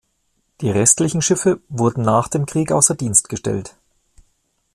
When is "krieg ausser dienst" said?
2.47-3.29